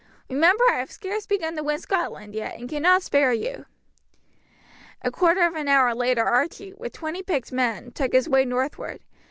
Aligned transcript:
Remember 0.31 0.63
I 0.67 0.79
have 0.79 0.91
scarce 0.91 1.27
begun 1.27 1.55
to 1.57 1.61
win 1.63 1.77
Scotland 1.77 2.33
yet, 2.33 2.57
and 2.59 2.67
cannot 2.67 3.03
spare 3.03 3.33
you." 3.33 3.67
A 5.03 5.11
quarter 5.11 5.43
of 5.45 5.53
an 5.53 5.67
hour 5.67 5.93
later 5.93 6.23
Archie, 6.25 6.73
with 6.73 6.91
twenty 6.91 7.21
picked 7.21 7.51
men, 7.51 7.91
took 7.91 8.13
his 8.13 8.27
way 8.27 8.43
northward. 8.43 9.03